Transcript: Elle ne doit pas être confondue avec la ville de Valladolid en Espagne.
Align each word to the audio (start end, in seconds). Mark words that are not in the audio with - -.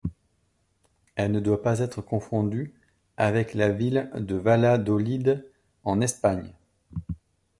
Elle 1.13 1.31
ne 1.31 1.39
doit 1.39 1.61
pas 1.61 1.77
être 1.77 2.01
confondue 2.01 2.73
avec 3.17 3.53
la 3.53 3.69
ville 3.69 4.09
de 4.15 4.33
Valladolid 4.33 5.45
en 5.83 6.01
Espagne. 6.01 6.49